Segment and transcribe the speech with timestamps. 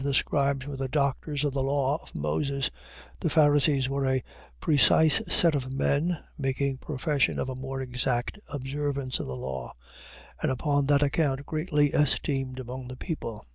[0.01, 2.71] .The scribes were the doctors of the law of Moses:
[3.19, 4.23] the Pharisees were a
[4.59, 9.75] precise set of men, making profession of a more exact observance of the law:
[10.41, 13.45] and upon that account greatly esteemed among the people.